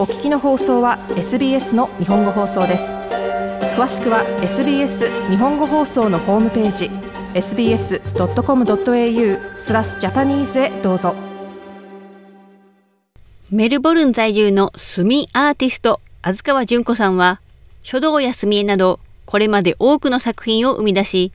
[0.00, 2.96] お聞きの放送は SBS の日本語放送です
[3.76, 6.88] 詳しくは SBS 日本語放送のホームページ
[7.34, 8.00] sbs.com.au
[9.58, 11.14] スラスジャパニーズへどうぞ
[13.50, 17.42] メルボルン在住の墨アーティスト、安川純子さんは、
[17.82, 21.30] 書道や墨絵など、これまで多くの作品を生み出し、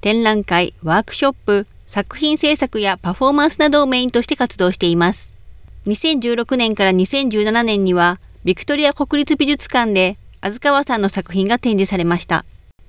[0.00, 5.33] 展覧会、ワークショップ、作品制作やパフォーマンスなどをメインとして活動しています。
[5.86, 12.44] 2016年から2017年には、ビクトリア国立美術館で、安川さんの作品が展示されました。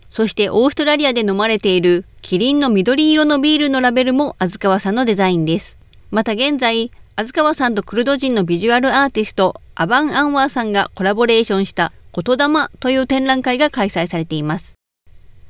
[0.09, 5.77] そしてオーストラリアで飲まれているキリンの緑色のビールのラベルも安川さんのデザインです。
[6.09, 14.75] また現在、安川さんとクルド人のビジュアルアーティスト、アバン・アンワーさんがコラボレーションした言霊という展覧会が開催されています。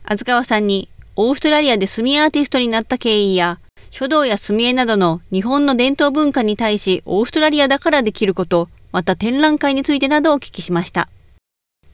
[0.03, 3.59] 安川さんにオーストラリアで墨アーティストになった経緯や
[3.95, 11.07] 書道や墨絵などの日本の伝統文化に対しオーストラリアだからできること、また展覧会についてなどをお聞きしました。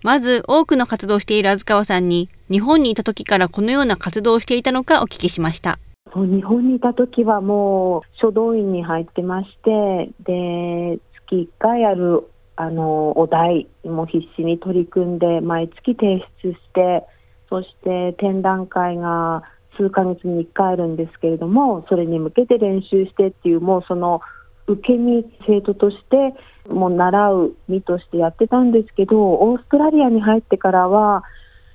[0.01, 5.77] まず多くの活動をしている安川さんに日本にいた時からこのような活動をしていたのかお聞きしました。
[6.15, 12.23] 日本にいた時はもう書道院に入ってましてで月1回ある
[12.55, 17.03] あのお題も必死に取り組んで毎月提出して
[17.47, 19.43] そして展覧会が
[19.77, 24.21] 数ヶ月に1回あるんですけれどもそれに向けて練習してっていうもうその
[24.67, 26.33] 受け身生徒として
[26.71, 31.23] もう習う身としてやってたんですけどオーストラリアに入ってからは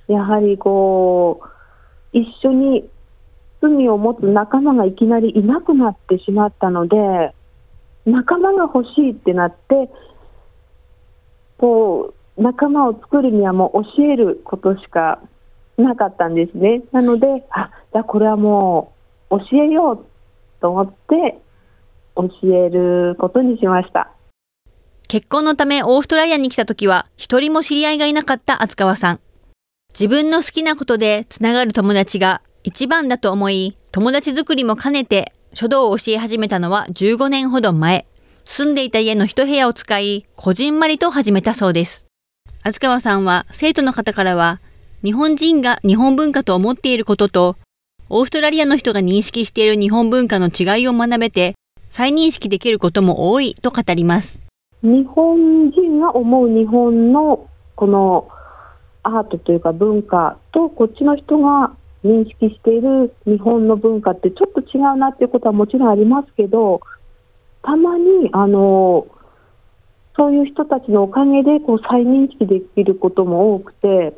[0.07, 1.41] やはりこ
[2.13, 2.89] う一緒に
[3.61, 6.97] 罪を持つ仲間がいきなりいなくなってしまったので
[8.05, 9.89] 仲間が欲しいってなって
[11.57, 15.19] こう仲間を作るにはもう教えることしか
[15.83, 16.81] なかったんですね。
[16.91, 18.93] なので、あ、じゃあこれはも
[19.29, 20.05] う教えよう
[20.59, 21.39] と思って
[22.15, 24.11] 教えることにしました。
[25.07, 29.19] 結婚のためオーストラリアに来た時は一人も知り合いがいなかった厚川さん。
[29.93, 38.05] 自分の好きなことでつながる友達が一番だと思い、友達作りも兼ねて書道を教え始めたのは15年ほど前。
[38.43, 42.05] 住んでいた家の一部屋を使い、こじんまりと始めたそうです。
[42.63, 44.59] 厚川さんは生徒の方からは
[45.03, 47.55] 日本人が日本文化と思っていることと、
[48.09, 51.53] オーストラリアの人が認識している日本文化の違いを学べて、
[51.89, 54.41] 再認識できることも多いと語ります。
[54.81, 58.27] 日本人が思う日本のこの
[59.03, 66.81] アートというか文化とこっちの人が認識している日本の文化ってちょっと違うなっていうことはもちろんありますけど
[67.63, 69.07] たまにあの
[70.15, 74.13] そういう人たちのおかげでこう再認識できることも多くて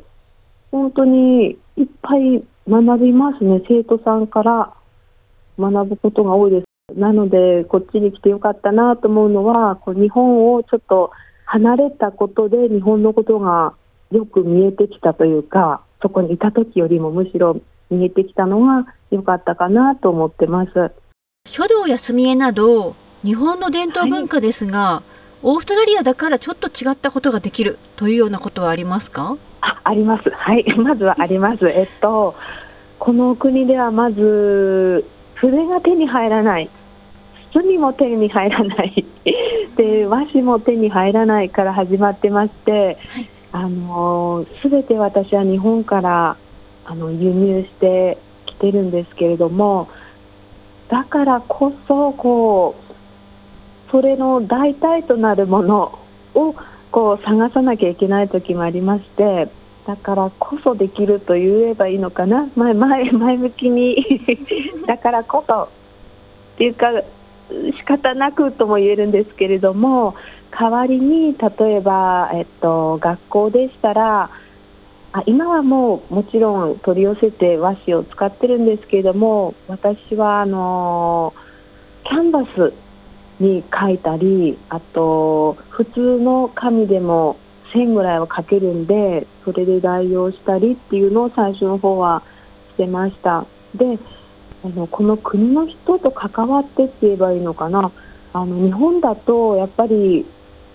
[0.70, 4.72] 本当にいっぱい学びますね、生徒さんから
[5.58, 6.98] 学ぶことが多いです。
[6.98, 11.10] なので、こっちに来てよかったなと思うのは、こう日本をちょっと
[11.44, 13.74] 離れたことで、日本のことが
[14.10, 17.60] よく見えてきたというか、そこにいた時よりもむしろ
[17.90, 20.70] 見えてきたのが良かったかなと思ってます。
[21.46, 29.36] 書道や墨絵など、日本の伝統文化ですが、はい、オーストラリアだからちょっと違ったことができるというようなことはありますか？
[29.60, 32.34] ああります、はい、 まずはあります、えっと、
[32.98, 35.04] この国ではまず
[35.34, 36.68] 筆が手に入らない、
[37.52, 39.04] 墨も手に入らない。
[39.76, 46.36] で和紙も手に入らないから始まってまして、はい、あの全て私は日本から
[46.84, 49.88] あの輸入してきてるんですけれども
[50.88, 55.98] だからこそこうそれの代替となるもの
[56.34, 56.54] を
[56.90, 59.48] こう探さなきゃいけない時もありまして
[59.86, 62.48] だからこそできると言えばいいのかな。
[62.54, 64.22] 前前前向きに。
[64.86, 65.68] だからこそっ
[66.58, 66.92] ていうか
[67.76, 70.14] 仕方なくとも言えるんですけれども
[70.50, 74.30] 代わりに例えば、えっと、学校でしたら
[75.12, 81.34] あ今はもうもちろん取り寄せて和紙を使ってるんですけれども私はあの
[82.04, 82.72] キャンバス
[83.40, 87.36] に書いたりあと普通の紙でも
[87.72, 92.22] 線ぐらいは書けるんでそれで代用したりっていうのを最初の方は
[92.72, 93.46] してました。
[93.74, 93.98] で
[94.62, 97.90] あのこの国の人と関わってって言えばいいのかな。
[98.32, 100.26] あの日本だとやっぱり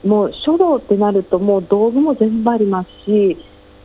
[0.04, 3.38] もう書道ってなるともう道具も全部ありますし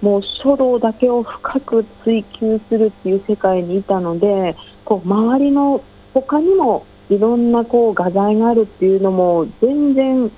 [0.02, 5.82] もう書道だけを深く追求するっていう世界にいたのでこう周りの
[6.12, 10.30] 他にもいろんなこう画材があるっていうのも全然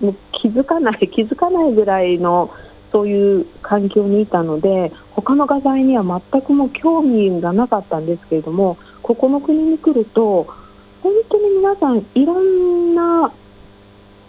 [0.00, 2.50] もう気づかない 気づかないぐらいの
[2.90, 10.46] そういう環境にいたので他の画材には全くも興味がなかったんですけれどもここの国に来ると
[11.02, 13.30] 本当に皆さんいろんな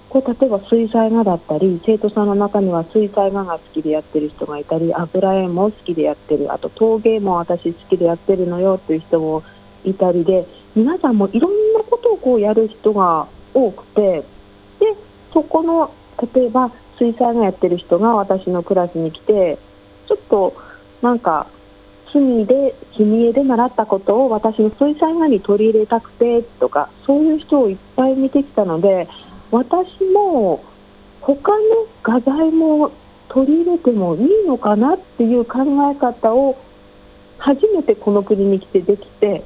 [0.10, 9.44] こう例えば水彩画だったり生徒さんの中には水彩画が好きでやってる人がいたり油絵も好きでやってるあと陶芸も私好きでやってるのよっていう人も
[9.86, 10.46] いたりで
[10.76, 14.24] 皆さんもいろんなことをこうやる人が多くて
[14.80, 14.96] で
[15.34, 15.94] そこの
[16.34, 19.58] 例えば水彩画やってる人が私のクラスに来て
[20.08, 20.56] ちょっと
[21.02, 21.48] なんか
[22.12, 29.08] 墨で墨絵で習ったことを私の水彩画に取り入れたくてとかそういう人をいっぱい見てきたので
[29.52, 30.64] 私も
[31.22, 31.60] 他の
[32.04, 32.92] 画材も
[33.30, 35.60] 取り入れてもいいのかなっていう考
[35.92, 36.58] え方を
[37.38, 39.44] 初めてこの国に来てできて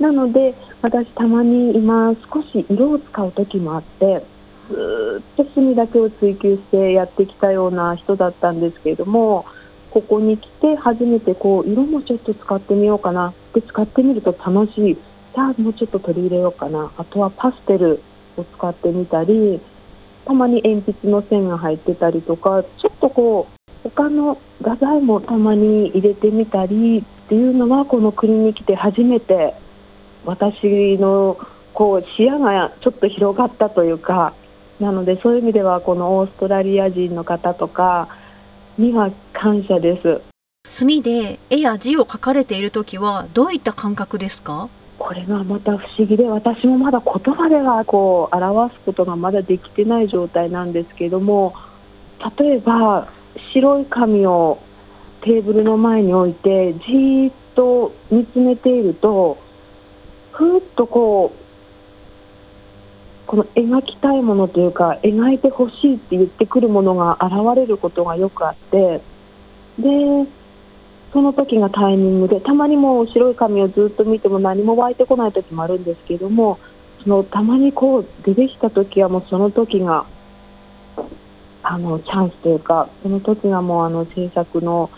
[0.00, 4.22] なので私たまに今少し色を使う時もあって
[4.68, 9.46] ずっと墨だけを追求してやってきたような人だったんですけれども
[9.90, 13.32] ここに来て初めてこう色もちょっと使ってみようかな。
[13.54, 14.94] で使ってみると楽しい。
[14.94, 16.92] じゃあもうちょっと取り入れようかな。
[16.98, 18.02] あとはパステル
[18.36, 19.58] を使ってみたり
[20.26, 29.54] たまに鉛筆の線が入ってたりとかちょっとこう他の画材もたまに入れてみたりっていうのはこの国に来て初めて
[30.26, 31.38] 私の
[31.72, 34.34] こう視野がちょっと広がったというか
[34.80, 38.08] なのでそういう意味ではこのオーストラリア人の方とか
[38.76, 40.20] には感謝です。
[40.68, 44.68] 墨で絵や字を描かれている時はどういった感覚ですか？
[44.98, 51.54] これがまた不思議で私もまだ言葉ではこう表すことがまだできてない状態なんですけども
[52.38, 53.08] 例えば
[53.52, 54.58] 白い紙を
[55.20, 59.38] テーブルの前に置いてじーっと見つめていると
[60.36, 61.46] ふっとこう
[63.26, 69.00] この描きたいものというか描いてほしいって言ってくるものが現れることがよくあって
[69.78, 70.26] で
[71.12, 76.58] その時がタイミングでたまにもう白い紙をずっと見ても何も湧いてこない時もあるんですけども
[77.02, 80.04] そのたまにこう出てきた時はもうその時が
[81.62, 84.90] あのチャンスというかその時がもうあの制作の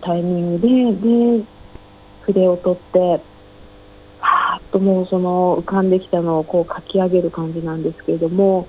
[0.00, 1.44] タイミングでで
[2.22, 3.35] 筆を取って
[4.76, 8.68] ともうその浮かんできたのをこう書き上げる感じなんですけれども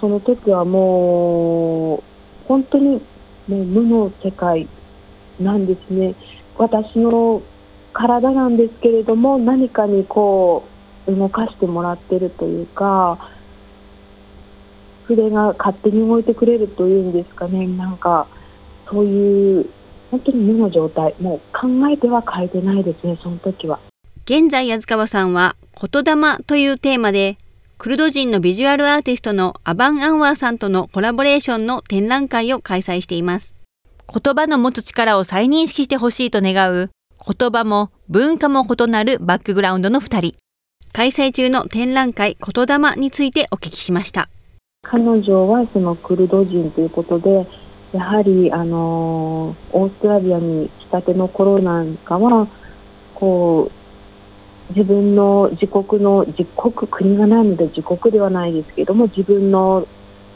[0.00, 2.02] その時はもう
[2.46, 3.00] 本当に
[3.48, 4.68] もう無の世界
[5.40, 6.14] なんですね。
[6.56, 7.40] 私の
[7.92, 10.68] 体なんですけれども何かにこ
[11.06, 13.18] う動かしてもらってるというか
[15.04, 17.66] 筆が勝手に動いてくれるというんですかね。
[17.66, 18.26] なんか
[18.90, 19.70] そういう
[20.10, 21.14] 本当に無の状態。
[21.20, 23.78] もう考えては書いてないですねその時は。
[24.30, 27.38] 現在安川さんは言霊というテーマで
[27.78, 33.54] クルド人のビジュアルアーティストのアバン・アンワーさんとのコラボレーションの展覧会を開催しています
[34.06, 36.90] 言葉の持つ力を再認識してほしいと願う、
[37.26, 40.38] 言葉も文化も異なるバックグラウンドの2人。
[40.92, 44.28] 開催中の展覧会言霊についてお聞きしました。
[44.82, 47.46] 彼女はそのクルド人ということで、
[47.92, 52.48] やはりあのオーストラリアに来たての頃なんかは、
[53.14, 53.87] こう、
[54.78, 59.88] 自分の自国の自国国がないので自国ではないですけども自分の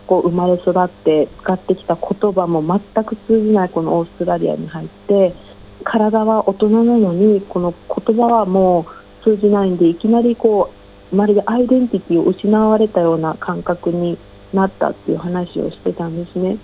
[0.09, 5.33] こう生まれ育って使ってきた言葉も全く通じないこのオーストラリアに入って
[5.85, 8.89] 体は大人なのにこの言葉はも
[9.21, 10.73] う通じないんでいきなりこ
[11.13, 14.19] うまるでアイデンティティを失われたような感覚に
[14.53, 16.57] なったっていう話をしてたんですね。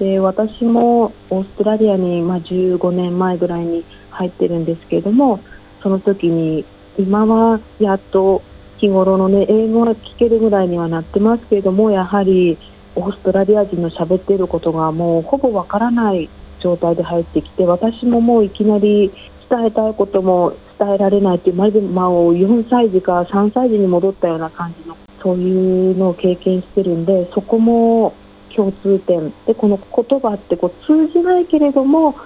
[0.00, 5.40] で私もオーストラリアに、ま、15年前ぐらいに入ってるんですけれども
[5.82, 6.64] その時に
[6.98, 8.42] 今はやっと
[8.78, 12.58] 日頃のね英語が聞けるぐらいにはなってますけれどもやはり
[12.96, 16.28] オーストラリア人の喋っていることがもうほぼわからない
[16.60, 19.12] 状態で入ってきて私ももういきなり
[19.48, 28.14] 伝えたいことも伝えられないっていうまるでまあ4歳児か3歳児に戻ったような感じのそういうのを経験してるんでそこも
[28.54, 29.32] 共通点。
[29.46, 32.16] でこの言葉ってこう通じないけれども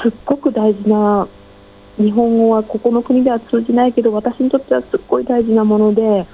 [0.00, 1.28] すっごく大事な
[1.96, 6.26] 日本語はここの国では通じないけど私にとってはすっごい大事なもので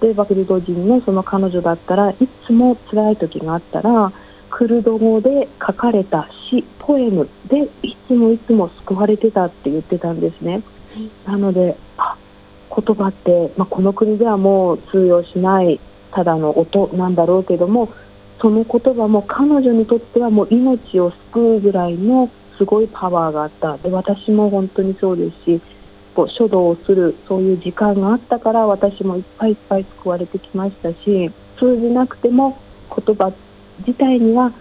[0.00, 4.12] 例えばクルド人のその彼女だったらいつも辛い時があったら
[4.48, 10.62] クルド語で書かれた詩ポエムでいつもいつも救われてたって言ってたんですね。
[11.26, 12.16] なのであ
[12.74, 17.90] 言葉って、まあ、この国ではもう通用しないただの音なんだろうけども
[18.40, 23.76] その言葉も彼女にとってはもう命を救うぐらいのすごいパワーがあった。
[23.78, 25.60] で私も本当にそうですし
[26.14, 32.58] こう書道をするそういう時間があったから私もいっぱいいっぱい救われてきましたし通じなくても
[32.94, 33.32] 言葉
[33.86, 34.52] 自体には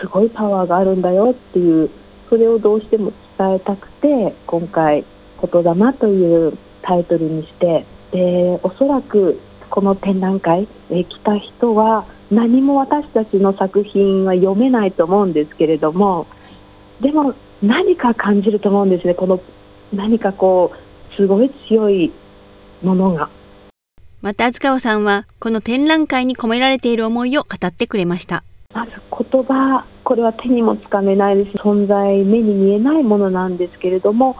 [0.00, 1.90] すごいパワーがあるんだよっていう
[2.28, 5.04] それをどうしても伝えたくて今回
[5.40, 16.26] 「言霊」というタイトルにしてでおそらくこの展覧会へ来た人は何も私たちの作品は読めないと思うんですけれども
[17.00, 19.14] でも何か感じると思うんですね。
[19.14, 19.40] この
[19.92, 22.12] 何かこうすごい強い
[22.82, 23.28] ものが。
[24.22, 28.44] また厚川さんはこの展覧会に込められている思いを語ってくれました。
[28.74, 31.56] まず言葉これは手にもつかめないです。
[31.56, 34.36] 存在目に見えないものなんですけれども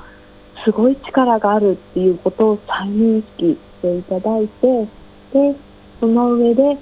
[0.64, 4.84] すごい力があるっていうことを再認識していただいて
[5.32, 5.56] で
[5.98, 6.76] その上で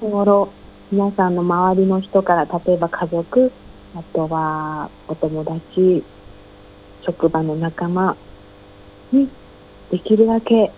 [0.00, 0.50] 日頃
[0.90, 3.52] 皆さんの周りの人から例えば家族
[3.94, 6.04] あとはお友達
[7.02, 8.16] 職場の仲間
[9.12, 9.28] に
[9.90, 10.70] できるだけ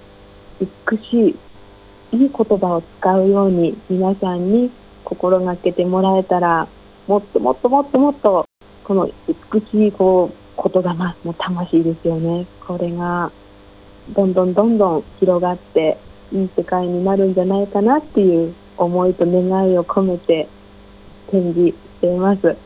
[0.61, 1.39] 美しい
[2.13, 4.71] いい言葉を使うように皆さんに
[5.05, 6.69] 心がけてもらえたら
[7.07, 8.45] もっともっともっともっと
[8.85, 9.11] この
[9.53, 13.31] 美しいこう言霊も魂ですよねこれが
[14.11, 15.97] どんどんどんどん広がって
[16.33, 20.49] いい世界になるんじゃないかなっていう思いと願いを込めて
[21.31, 22.57] 展示しています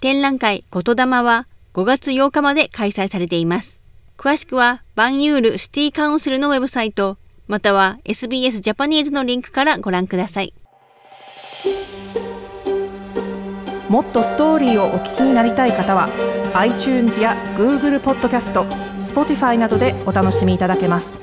[0.00, 3.80] 展覧会言霊は5月8日まで開催されています。
[4.16, 10.54] 詳しくはバンユールシティカウンセルのウェブサイトまたは SBS ジャパニーズのリンクからご覧ください。
[13.90, 16.08] もっとストーリーをお聞きになりたい方は
[16.54, 18.64] iTunes や Google ポッドキャスト
[19.00, 21.20] Spotify などでお楽しみいただけます。